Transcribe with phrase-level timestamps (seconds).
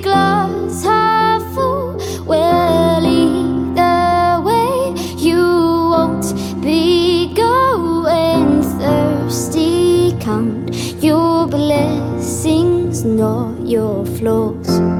[0.00, 1.96] glass half full
[2.26, 14.95] will either way you won't be going thirsty count your blessings not your flaws.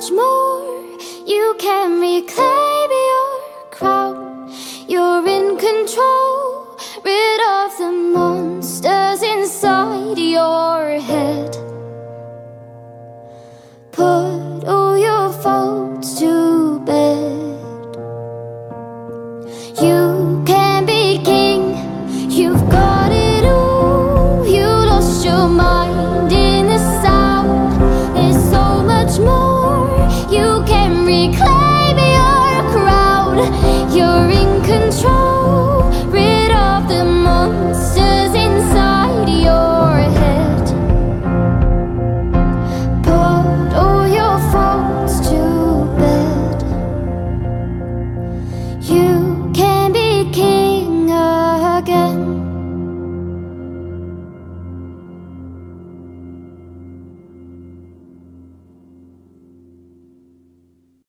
[0.00, 0.86] much more
[1.26, 2.69] you can reclaim.